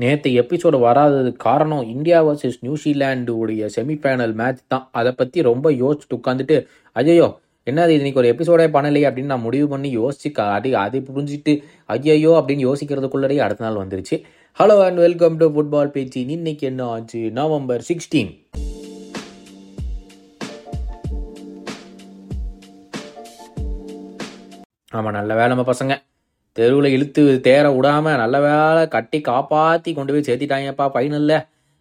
[0.00, 4.88] நேற்று எபிசோடு வராததுக்கு காரணம் இந்தியா வர்சஸ் நியூசிலாண்டு உடைய செமிஃபைனல் மேட்ச் தான்.
[4.92, 6.56] அதை பற்றி ரொம்ப யோசிச்சுட்டு உட்காந்துட்டு
[6.94, 7.26] அஜயோ
[7.66, 7.98] என்னது இது?
[8.02, 11.54] இன்னைக்கு ஒரு எபிசோடே பண்ணலையே அப்படின்னு நான் முடிவு பண்ணி யோசிச்சு அடி அது புரிஞ்சுட்டு
[11.86, 14.18] ஐயோ அப்படின்னு யோசிக்கிறதுக்குள்ளேயே அடுத்த நாள் வந்துருச்சு.
[14.58, 17.30] Hello and welcome to football பேச்சு இன்னைக்கு என்ன ஆச்சு?
[17.30, 18.32] நவம்பர் சிக்ஸ்டீன்
[24.92, 25.96] ஆமாம் நல்ல வேலை நம்ம பசங்க.
[26.52, 31.36] தெருவில் இழுத்து தேர விடாமல் நல்ல வேலை கட்டி காப்பாற்றி கொண்டு போய் சேர்த்திட்டாங்கப்பா ஃபைனலில்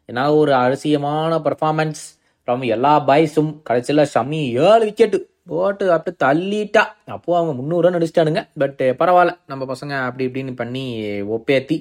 [0.10, 2.04] ஏன்னா ஒரு அரிசியமான பர்ஃபார்மன்ஸ்
[2.44, 6.84] ஃப்ரம் எல்லா பாய்ஸும் கடைசியில் ஷம்மி ஏழு விக்கெட்டு போட்டு அப்படியே தள்ளிட்டா.
[7.06, 8.42] அப்போது அவங்க முந்நூறு ரன் அடிச்சிட்டானுங்க.
[8.58, 9.38] பட் eh, பரவாயில்ல.
[9.46, 11.78] நம்ம பசங்க அப்படி இப்படின்னு பண்ணி eh, ஒப்பேத்தி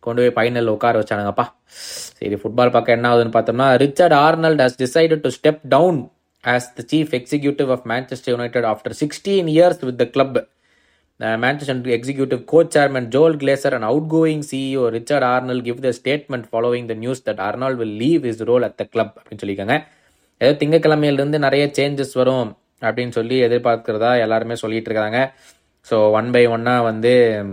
[0.00, 1.46] கொண்டு போய் ஃபைனலில் உட்கார வச்சானுங்கப்பா.
[2.18, 6.10] சரி ஃபுட்பால் பக்கம் என்ன ஆகுதுன்னு பார்த்தோம்னா Richard Arnold has decided to step down
[6.44, 10.36] as the chief executive of Manchester United after sixteen years with the club
[11.18, 16.88] Uh, Manchester Executive Co-Chairman Joel Glazer and outgoing CEO Richard Arnold give the statement following
[16.88, 19.76] the news that Arnold will leave his role at the club அப்படின்னு சொல்லியிருக்காங்க.
[20.38, 25.34] ஏதோ திங்கக்கிழமையிலிருந்து நிறைய changes வரும் அப்படின்னு சொல்லி எதிர்பார்க்கிறதா எல்லாருமே சொல்லிட்டு இருக்காங்க.
[25.90, 27.44] ஸோ ஒன் பை ஒன்னாக வந்து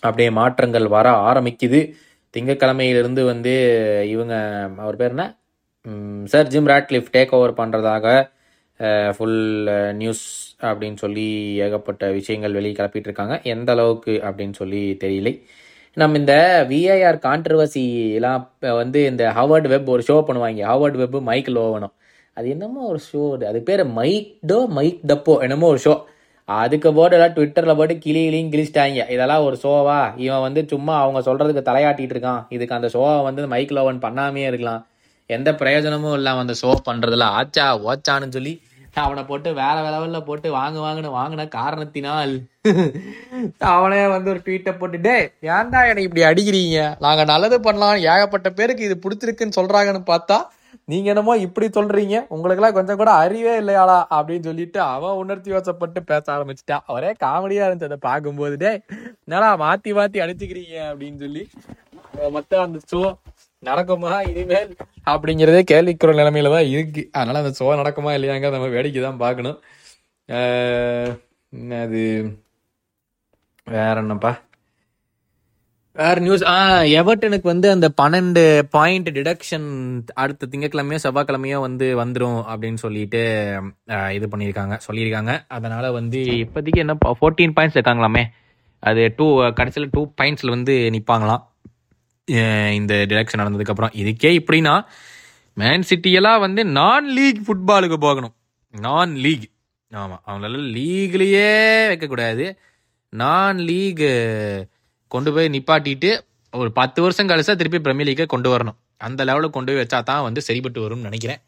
[0.00, 1.92] அப்படியே மாற்றங்கள் வர ஆரம்பிக்குது.
[2.36, 3.54] திங்கக்கிழமையிலிருந்து வந்து
[4.08, 4.34] இவங்க
[4.78, 5.36] அவர் பேர் என்ன?
[6.24, 8.06] Sir Jim Ratcliffe take over பண்ணுறதாக
[9.16, 9.38] full
[10.00, 10.24] news
[10.68, 11.26] அப்படின்னு சொல்லி
[11.64, 15.32] ஏகப்பட்ட விஷயங்கள் வெளியே கிளப்பிட்டு இருக்காங்க எந்த அளவுக்கு அப்படின்னு சொல்லி தெரியலை.
[15.96, 16.34] நம்ம இந்த
[16.70, 17.84] விஐஆர் கான்ட்ரவர்சி
[18.18, 20.64] எல்லாம் வந்து இந்த ஹவர்ட் வெப் ஒரு ஷோ பண்ணுவாங்க.
[20.72, 21.94] ஹவர்ட் வெப் மைக் லோவனும்
[22.36, 23.60] அது என்னமோ ஒரு ஷோ அது.
[23.68, 25.94] பேர் மைக் டோ மைக் டப்போ என்னமோ ஒரு ஷோ
[26.48, 29.00] அதுக்கு போட்டு எல்லாம் ட்விட்டரில் போட்டு கிளி கிளியும் கிழிச்சிட்டாங்க.
[29.14, 32.42] இதெல்லாம் ஒரு ஷோவா இவன் வந்து சும்மா அவங்க சொல்கிறதுக்கு தலையாட்டிகிட்டு இருக்கான்.
[32.56, 34.82] இதுக்கு அந்த ஷோவை வந்து மைக் லோவன் பண்ணாமே இருக்கலாம்.
[35.30, 38.54] எந்த பிரயோஜனமும் இல்லாமல் அந்த ஷோ பண்ணுறதுல ஆச்சா ஓச்சான்னு சொல்லி
[39.04, 42.32] அவனை போட்டு வேற லெவலில் போட்டு வாங்க வாங்குன்னு வாங்கின காரணத்தினால்
[43.70, 45.16] அவனே வந்து ஒரு ட்வீட்டை போட்டு டே
[45.56, 46.78] ஏன்டா என்னை இப்படி அடிக்கிறீங்க?
[47.04, 50.38] நாங்கள் நல்லது பண்ணலாம் ஏகப்பட்ட பேருக்கு இது பிடிச்சிருக்குன்னு சொல்கிறாங்கன்னு பார்த்தா
[50.88, 52.16] நீங்க என்னமோ இப்படி சொல்றீங்க?
[52.34, 57.90] உங்களுக்கெல்லாம் கொஞ்சம் கூட அறிவே இல்லையாளா அப்படின்னு சொல்லிட்டு அவன் உணர்த்தி வசப்பட்டு பேச ஆரம்பிச்சிட்டான் ஒரே காமெடியா இருந்துச்சு
[57.90, 58.72] அதை பார்க்கும்போது டே
[59.26, 60.76] என்னடா மாத்தி மாத்தி அடிச்சுக்கிறீங்க?
[60.90, 61.44] அப்படின்னு சொல்லி
[62.36, 63.02] மொத்தம் அந்த ஷோ
[63.62, 64.12] நடக்குமா?
[64.30, 64.70] இனிமேல்
[65.06, 67.02] அப்படிங்கிறதே கேள்விக்குற நிலைமையில தான் இருக்கு.
[67.18, 69.58] அதனால அந்த ஷோ நடக்குமா இல்லையாங்க நம்ம வேடிக்கை தான் பார்க்கணும்.
[71.84, 72.02] அது?
[73.66, 74.32] வேற என்னப்பா?
[75.96, 76.56] வேற நியூஸ் ஆ
[77.00, 78.42] எவர்டனுக்கு வந்து அந்த பன்னெண்டு
[78.74, 79.68] பாயிண்ட் டிடக்ஷன்
[80.22, 83.22] அடுத்த திங்கக்கிழமையோ செவ்வாய்க்கிழமையோ வந்து வந்துடும் அப்படின்னு சொல்லிட்டு
[84.16, 85.34] இது பண்ணியிருக்காங்க சொல்லியிருக்காங்க.
[85.56, 88.24] அதனால வந்து இப்போதைக்கு என்ன ஃபோர்டீன் பாயிண்ட்ஸ் இருக்காங்களாமே.
[88.82, 89.26] அது டூ
[89.60, 91.42] கடைசியில் டூ பாயிண்ட்ஸில் வந்து நிற்பாங்களாம்
[92.78, 93.92] இந்த டிரெக்ஷன் நடந்ததுக்கப்புறம்.
[94.00, 94.74] இதுக்கே இப்படின்னா
[95.60, 98.34] மேன் சிட்டியெல்லாம் வந்து நான் லீக் ஃபுட்பாலுக்கு போகணும்.
[98.74, 99.46] நான் லீக்
[99.92, 101.50] ஆமாம் அவங்களால லீக்லேயே
[101.90, 102.46] வைக்கக்கூடாது
[103.12, 104.06] நான் லீக்
[105.12, 106.10] கொண்டு போய் நிப்பாட்டிட்டு
[106.52, 108.76] ஒரு பத்து வருஷம் கழிச்சா திருப்பி பிரீமியர் லீக்கை கொண்டு வரணும்.
[109.06, 111.40] அந்த லெவலுக்கு கொண்டு போய் வச்சா தான் வந்து சரிப்பட்டு வரும்னு நினைக்கிறேன்.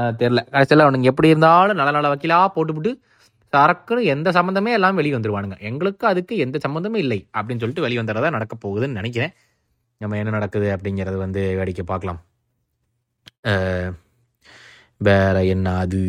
[0.00, 2.92] நான் தெரில கடைசியில் அவனுங்க எப்படி இருந்தாலும் நல்ல நல்ல வக்கீலாக போட்டுவிட்டு
[3.52, 5.56] சரக்குன்னு எந்த சம்மந்தமே எல்லாம் வெளியே வந்துருவானுங்க.
[5.70, 9.32] எங்களுக்கு அதுக்கு எந்த சம்மந்தமும் இல்லை அப்படின்னு சொல்லிட்டு வெளியே வந்துடுறதா நடக்க போகுதுன்னு நினைக்கிறேன்.
[10.00, 12.20] நம்ம என்ன நடக்குது அப்படிங்கிறது வந்து வேடிக்கை பார்க்கலாம்.
[15.00, 16.00] வேற என்ன அது?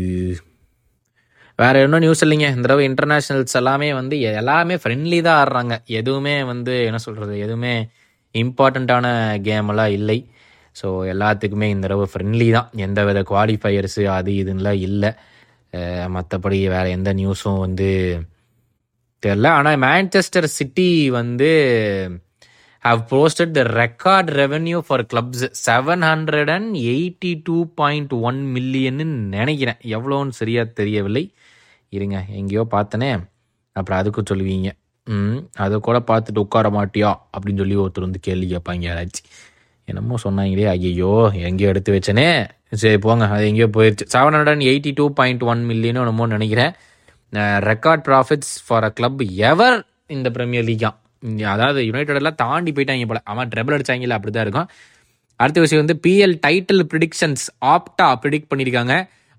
[1.59, 2.47] வேற என்ன நியூஸ் இல்லைங்க?
[2.55, 5.75] இந்த தடவை இன்டர்நேஷ்னல்ஸ் எல்லாமே வந்து எ- எல்லாமே ஃப்ரெண்ட்லி தான் ஆடுறாங்க.
[5.99, 7.73] எதுவுமே வந்து என்ன சொல்கிறது எதுவுமே
[8.35, 9.07] இம்பார்ட்டண்ட்டான
[9.47, 10.17] கேம் எல்லாம் இல்லை.
[10.75, 12.69] ஸோ எல்லாத்துக்குமே இந்த தடவை ஃப்ரெண்ட்லி தான்.
[12.87, 15.11] எந்த வித குவாலிஃபையர்ஸு அது இதுன்னெலாம் இல்லை.
[16.15, 17.89] மற்றபடி வேற எந்த நியூஸும் வந்து
[19.23, 21.51] தெரில ஆனால் மேன்செஸ்டர் சிட்டி வந்து
[22.83, 29.05] have posted the record revenue for clubs seven hundred and eighty two point one மில்லியன்னு
[29.35, 29.79] நினைக்கிறேன்.
[29.95, 31.23] எவ்வளோன்னு சரியாக தெரியவில்லை.
[31.89, 33.11] இருங்க எங்கேயோ பார்த்தனே.
[33.75, 34.69] அப்புறம் அதுக்கும் சொல்லுவீங்க.
[35.07, 37.11] ம் அதை கூட பார்த்துட்டு உட்கார மாட்டியா?
[37.33, 39.29] அப்படின்னு சொல்லி ஒருத்தர் வந்து கேள்வி கேட்பாங்க யாராச்சும்
[39.87, 41.11] என்னமோ சொன்னாங்களே ஐயோ
[41.49, 42.27] எங்கேயோ எடுத்து வச்சனே.
[42.81, 46.73] சரி போங்க அது எங்கேயோ போயிடுச்சு seven hundred and eighty two point one மில்லியனோ என்னமோ நினைக்கிறேன்
[47.69, 49.77] record profits for a club ever
[50.17, 50.91] இந்த ப்ரீமியர் லீக்கா
[51.53, 53.21] அதாவது யுனைடெடெல்லாம் தாண்டி போயிட்டாங்க போல.
[53.31, 54.69] அவன் ட்ரெபிள் அடிச்சாங்கல்ல அப்படி தான் இருக்கும்.
[55.39, 58.95] அடுத்த விஷயம் வந்து PL title predictions Opta predict பண்ணியிருக்காங்க.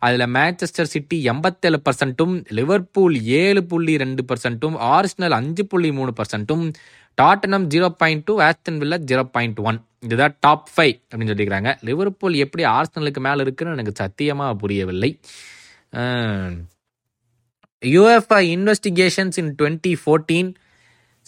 [0.06, 6.64] அதில் மேன்செஸ்டர் சிட்டி எண்பத்தேழு பர்சன்ட்டும் லிவர்பூல் ஏழு புள்ளி ரெண்டு பர்சன்ட்டும் ஆர்ஸ்னல் அஞ்சு புள்ளி மூணு பர்சன்ட்டும்
[7.20, 11.72] Tottenham zero point two Aston Villa zero point one இதுதான் டாப் ஃபைவ் அப்படின்னு சொல்லியிருக்காங்க.
[11.88, 15.10] லிவர்பூல் எப்படி ஆர்ஸ்னலுக்கு மேலே இருக்குன்னு எனக்கு சத்தியமாக புரியவில்லை.
[17.82, 20.50] UEFA investigations in twenty fourteen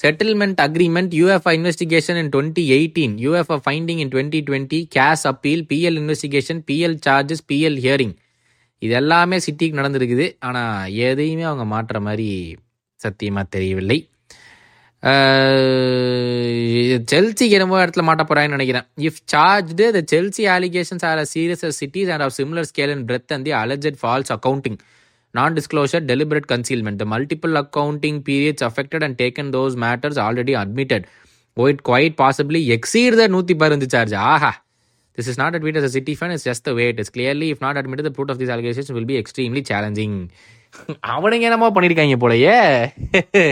[0.02, 5.98] settlement agreement UEFA investigation in twenty eighteen UEFA finding in twenty twenty CAS appeal PL
[6.02, 8.14] investigation PL charges PL hearing
[8.78, 10.26] இது எல்லாமே சிட்டிக்கு நடந்திருக்குது.
[10.46, 12.28] ஆனால் எதையுமே அவங்க மாற்றுற மாதிரி
[13.00, 13.98] சத்தியமாக தெரியவில்லை.
[17.12, 18.86] செல்சிக்கு என்னமோ இடத்துல மாட்ட போறாங்கன்னு நினைக்கிறேன்.
[19.08, 23.34] If charged the Chelsea allegations are a serious City's and of similar scale and breadth
[23.36, 24.78] and the alleged false accounting
[25.34, 31.04] non disclosure deliberate concealment the multiple accounting periods affected and taken those matters already admitted
[31.56, 34.52] white quite possibly exceed the நூற்றி பதினஞ்சு charge Aha.
[35.18, 37.10] This is not admit as a city fan, it's just the way it is.
[37.10, 39.08] Clearly, if not admitted, the proof of these allegations will
[41.14, 42.92] அவனுங்க என்னமோ பண்ணியிருக்காங்க போலயே.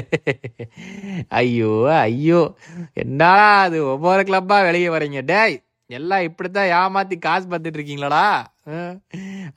[1.40, 2.56] ஐயோ ஐயோ.
[2.94, 5.62] என்னடா அது ஒவ்வொரு கிளப்பா வெளியே வரீங்க டேய்
[5.98, 8.96] எல்லாம் இப்படித்தான் ஏமாத்தி காசு பார்த்துட்டு இருக்கீங்களா ஆனால்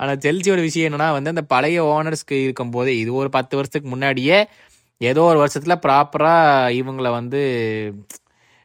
[0.02, 4.38] ஆனா செல்சியோட விஷயம் என்னன்னா வந்து அந்த பழைய ஓனர்ஸ்க்கு இருக்கும் போதே இது ஒரு பத்து வருஷத்துக்கு முன்னாடியே
[5.02, 6.36] ஏதோ ஒரு வருஷத்துல ப்ராப்பரா
[6.82, 7.42] இவங்கள வந்து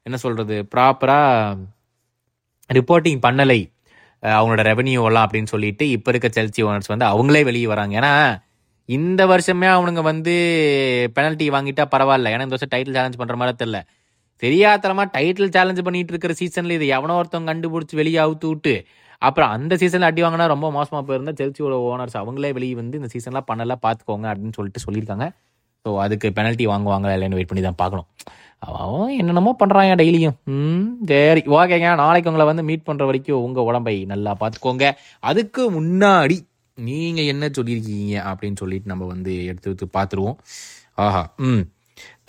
[0.07, 1.19] என்ன சொல்றது ப்ராப்பரா
[2.71, 3.61] ரிப்போர்ட்டிங் பண்ணலை.
[4.23, 7.95] அவங்களோட ரெவன்யூ எல்லாம் அப்படின்னு சொல்லிட்டு இப்போ இருக்க செல்சி ஓனர்ஸ் வந்து அவங்களே வெளியே வராங்க.
[8.01, 8.13] ஏன்னா
[8.89, 10.35] இந்த வருஷமே அவனுங்க வந்து
[11.17, 12.33] பெனல்ட்டி வாங்கிட்டா பரவாயில்ல.
[12.35, 13.81] ஏன்னா இந்த வருஷம் டைட்டில் சேலஞ்ச் பண்ற மாதிரி தெரியல.
[14.43, 18.75] தெரியாதனமா டைட்டில் சேலஞ்ச் பண்ணிட்டு இருக்கிற சீசன்ல இது எவனோ ஒருத்தவங்க கண்டுபிடிச்சி வெளியே அவுத்து விட்டு
[19.23, 23.49] அப்புறம் அந்த சீசன்ல அடி வாங்கினா ரொம்ப மோசமா போயிருந்தா செல்சியோட ஓனர்ஸ் அவங்களே வெளியே வந்து இந்த சீசன்லாம்
[23.51, 25.27] பண்ணல பாத்துக்கோங்க அப்படின்னு சொல்லிட்டு சொல்லியிருக்காங்க.
[25.85, 28.07] ஸோ அதுக்கு பெனல்ட்டி வாங்குவாங்களா இல்லைன்னு வெயிட் பண்ணி தான் பார்க்கணும்.
[28.63, 31.43] அவன் என்னென்னமோ பண்ணுறாங்க டெய்லியும் ம் சரி.
[31.59, 34.87] ஓகேங்க நாளைக்கு உங்களை வந்து மீட் பண்ணுற வரைக்கும் உங்கள் உடம்பை நல்லா பார்த்துக்கோங்க.
[35.23, 36.37] அதுக்கு முன்னாடி
[36.79, 40.39] நீங்கள் என்ன சொல்லியிருக்கீங்க அப்படின்னு சொல்லிட்டு நம்ம வந்து எடுத்து எடுத்து பார்த்துருவோம்.
[41.07, 41.63] ஆஹா ம்.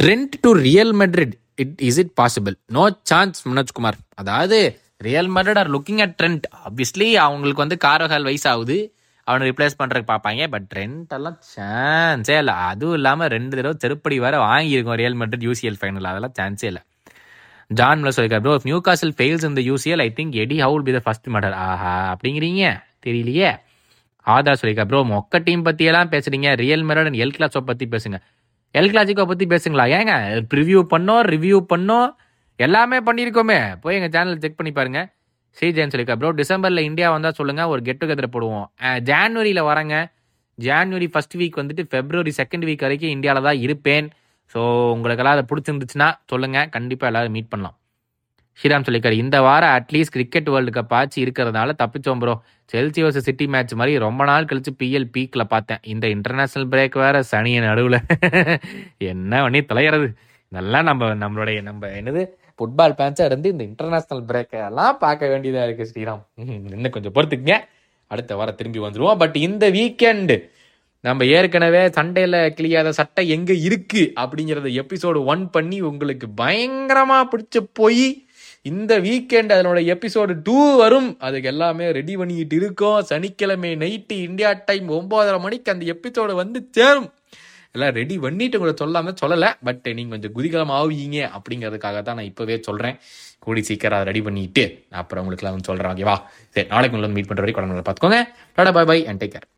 [0.03, 4.59] Trent to Real Madrid it is it possible no chance Manojkumar அதாவது
[5.07, 8.77] Real Madrid are looking at Trent obviously அவங்களுக்கு வந்து காரகால் வயசாகுது.
[9.27, 10.43] அவனை ரிப்ளேஸ் பண்ணுறதுக்கு பார்ப்பாங்க.
[10.53, 12.53] பட் ட்ரெண்ட் எல்லாம் சான்ஸே இல்லை.
[12.69, 16.81] அதுவும் இல்லாமல் ரெண்டு தடவை செருப்படி வேற வாங்கியிருக்கோம் ரியல் மெட்ரிட் யூசிஎல் ஃபைனல் அதெல்லாம் சான்ஸே இல்லை.
[17.79, 20.99] ஜான் மில்லர் சொல்லியிருக்காரு ப்ரோ நியூ காசல் ஃபெயில்ஸ் இந்த UCL I think Eddie Howe'll be the
[21.05, 22.63] first matter ஆஹா அப்படிங்கிறீங்க?
[23.05, 23.51] தெரியலையே.
[24.25, 28.19] ஆதா சொல்லியிருக்கா ப்ரோ மொக்க டீம் பற்றியெல்லாம் பேசுகிறீங்க Real Madrid and El Clasico பற்றி பேசுங்க.
[28.79, 29.85] எல் கிளாசிக்கோ பற்றி பேசுங்களா?
[29.97, 30.13] ஏங்க
[30.51, 32.09] ப்ரிவ்யூ பண்ணோம் ரிவ்யூ பண்ணோம்
[32.65, 33.57] எல்லாமே பண்ணியிருக்கோமே.
[33.83, 34.99] போய் எங்கள் சேனல் செக் பண்ணி பாருங்க.
[35.57, 38.67] ஸ்ரீஜெயன் சொல்லியிருக்கா ப்ரோ டிசம்பரில் இந்தியா வந்தால் சொல்லுங்கள் ஒரு கெட் டுகெதர் போடுவோம்
[39.09, 39.95] ஜான்வரியில் வரேங்க.
[40.57, 44.07] ஜான்வரி ஃபர்ஸ்ட் வீக் வந்துட்டு ஃபெப்ரவரி செகண்ட் வீக் வரைக்கும் இந்தியாவில் தான் இருப்பேன்.
[44.53, 44.61] ஸோ
[44.95, 47.75] உங்களுக்கெல்லாம் அதை பிடிச்சிருந்துச்சுன்னா சொல்லுங்கள் கண்டிப்பாக எல்லோரும் மீட் பண்ணலாம்.
[48.59, 52.33] ஸ்ரீராம் சொல்லிக்கார் இந்த வாரம் அட்லீஸ்ட் கிரிக்கெட் வேர்ல்டு கப் ஆச்சு இருக்கிறதுனால தப்பிச்சோம் bro
[52.73, 55.81] Chelsea versus City match மாதிரி ரொம்ப நாள் கழிச்சு பிஎல் பீக்கில் பார்த்தேன்.
[55.93, 57.97] இந்த இன்டர்நேஷனல் பிரேக் வேற சனியின் நடுவில்.
[59.13, 60.07] என்ன பண்ணி தலையிறது
[60.51, 62.23] இதெல்லாம் நம்ம நம்மளுடைய நம்ம என்னது
[62.55, 66.23] ஃபுட்பால் பேன்ஸா இருந்து இந்த இன்டர்நேஷ்னல் பிரேக் எல்லாம் பார்க்க வேண்டியதாக இருக்குது ஸ்ரீராம்.
[66.73, 67.57] இன்னும் கொஞ்சம் பொறுத்துக்குங்க.
[68.11, 70.35] அடுத்த வாரம் திரும்பி வந்துடுவோம் பட் இந்த வீக்கெண்டு
[71.03, 78.05] நம்ம ஏற்கனவே சண்டையில் கிளியாத சட்டை எங்கே இருக்குது அப்படிங்கிறத எபிசோடு ஒன் பண்ணி உங்களுக்கு பயங்கரமாக பிடிச்ச போய்
[78.69, 81.07] இந்த வீக்கெண்ட் அதனோட எபிசோடு டூ வரும்.
[81.27, 82.99] அதுக்கு எல்லாமே ரெடி பண்ணிக்கிட்டு இருக்கோம்.
[83.11, 87.09] சனிக்கிழமை நைட்டு இந்தியா டைம் ஒம்போதரை மணிக்கு அந்த எபிசோடு வந்து சேரும்.
[87.75, 89.49] எல்லாம் ரெடி பண்ணிட்டு கூட சொல்லாம சொல்லலை.
[89.67, 92.97] பட் நீங்கள் கொஞ்சம் குதிகலம் ஆவீங்க அப்படிங்கிறதுக்காக தான் நான் இப்போவே சொல்கிறேன்
[93.45, 96.15] கூடி சீக்கிரம் அதை ரெடி பண்ணிட்டு நான் அப்புறம் உங்களுக்குலாம் வந்து சொல்கிறேன் ஓகேவா
[96.55, 98.19] சரி நாளைக்கு உங்களை மீட் பண்ணுற வரைக்கும் உடம்புல பார்த்துக்கோங்க.
[98.59, 99.47] Tata bye and take care